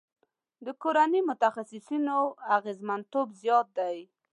[0.65, 2.17] د کورني متخصصینو
[2.57, 3.97] اغیزمنتوب زیات دی.